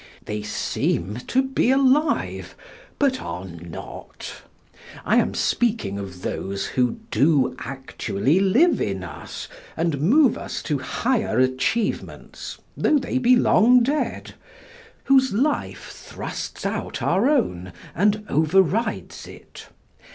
[0.25, 2.55] They seem to be alive,
[2.97, 4.41] but are not.
[5.05, 10.79] I am speaking of those who do actually live in us, and move us to
[10.79, 14.33] higher achievements though they be long dead,
[15.03, 19.67] whose life thrusts out our own and overrides it.